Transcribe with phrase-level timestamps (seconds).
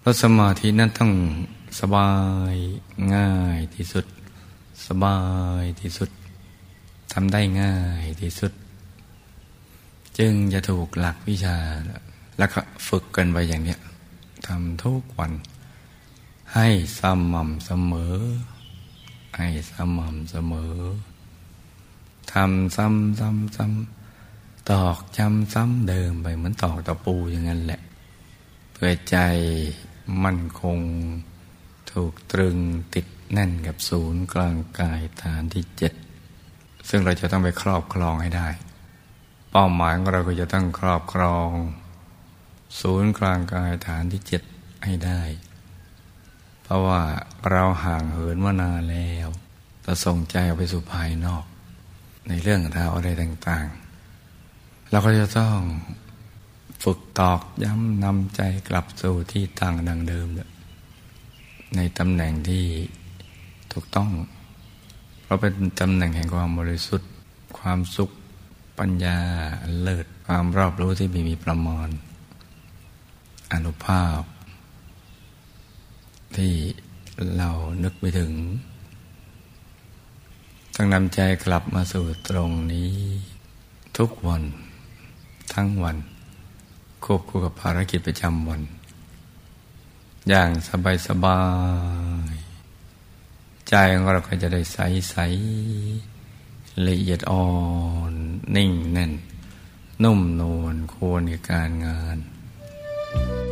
[0.00, 1.12] เพราะสมาธินั้นต้อง
[1.80, 2.12] สบา
[2.52, 2.54] ย
[3.14, 4.06] ง่ายที่สุด
[4.86, 5.18] สบา
[5.62, 6.10] ยที่สุด
[7.12, 8.52] ทำได้ง่ายที่สุด
[10.18, 11.56] จึงจะถูกหลักวิชา
[12.38, 13.80] แล้วก็ฝึกกันไปอย่างเนี้ย
[14.46, 15.32] ทำทุกวัน
[16.54, 17.00] ให้ส
[17.32, 18.16] ม่ำเสมอ
[19.36, 20.74] ให้สม่ำเสมอ
[22.32, 27.80] ทำซ้ำซ้ำซ้ำตอกจำซ้ำเดิมไปเหมือนตอกตะปูอย่างนั้นแหละ
[28.72, 29.16] เพื่อใจ
[30.24, 30.78] มั่นคง
[31.92, 32.58] ถูกตรึง
[32.94, 35.92] ติดแน่นกับศูนย์กลางกายฐานที่เจ็ด
[36.88, 38.48] ซึ่งเราจะต้องไปครอบครองให้ได้
[39.50, 41.50] เป้าหมายของเราก็จะต้องครอบครอง
[42.80, 44.42] ศูนย์กลางกายฐานที่เจ็ด
[44.84, 45.22] ให้ได้
[46.62, 47.02] เพราะว่า
[47.50, 49.28] เราห่างเหินมานานแล้ว
[49.84, 51.44] จะส่งใจออกไปสู่ภายนอก
[52.28, 55.58] ในเรื่องราวอะไรต่างๆ เราก็จะต้อง
[56.82, 60.26] ฝึกตอกย้ำนำใจกลับสู่ที่ตั้งดังเดิม
[61.76, 62.64] ในตำแหน่งที่
[63.72, 64.10] ถูกต้อง
[65.22, 67.10] เพราะเป็นตำแหน่งแห่งความบริสุทธิ์
[67.58, 68.10] ความสุข
[68.78, 69.18] ปัญญา
[69.80, 71.88] เลิศความรอบรู้ที่มีมีประมาณ
[73.52, 74.20] อนุภาพ
[76.36, 76.52] ที่
[77.36, 77.50] เรา
[77.82, 78.32] นึกไปถึง
[80.74, 82.92] ต้องนำใจกลับมาสู่ตรงนี้
[83.98, 84.42] ทุกวัน
[85.54, 85.96] ทั้งวัน
[87.04, 88.62] ควบคู่กับภารกิจประจำวัน
[90.28, 91.40] อย่างสบายสบา
[92.32, 92.34] ย
[93.68, 94.78] ใจของเราก็จะได้ใส
[95.10, 95.16] ใส
[96.88, 97.48] ละเอียดอ่อ
[98.10, 98.12] น
[98.56, 99.12] นิ่งแน่น
[100.02, 102.18] นุ่มนวลควรกับการงาน
[103.12, 103.49] thank you